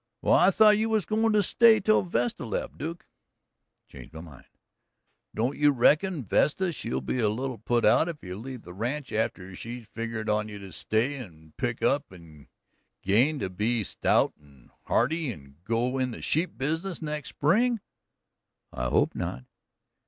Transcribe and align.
"Why, 0.21 0.47
I 0.47 0.49
thought 0.49 0.79
you 0.79 0.89
was 0.89 1.05
goin' 1.05 1.31
to 1.33 1.43
stay 1.43 1.79
till 1.79 2.01
Vesta 2.01 2.43
left, 2.43 2.75
Duke?" 2.75 3.05
"Changed 3.87 4.13
my 4.15 4.21
mind." 4.21 4.45
"Don't 5.35 5.59
you 5.59 5.69
reckon 5.69 6.23
Vesta 6.25 6.71
she'll 6.71 7.01
be 7.01 7.19
a 7.19 7.29
little 7.29 7.59
put 7.59 7.85
out 7.85 8.09
if 8.09 8.23
you 8.23 8.35
leave 8.35 8.63
the 8.63 8.73
ranch 8.73 9.11
after 9.11 9.53
she'd 9.55 9.87
figgered 9.87 10.27
on 10.27 10.49
you 10.49 10.57
to 10.57 10.71
stay 10.71 11.17
and 11.17 11.55
pick 11.55 11.83
up 11.83 12.11
and 12.11 12.47
gain 13.03 13.43
and 13.43 13.55
be 13.55 13.83
stout 13.83 14.33
and 14.39 14.71
hearty 14.85 15.31
to 15.35 15.53
go 15.65 15.99
in 15.99 16.09
the 16.09 16.23
sheep 16.23 16.57
business 16.57 16.99
next 16.99 17.29
spring?" 17.29 17.79
"I 18.73 18.85
hope 18.85 19.13
not." 19.13 19.45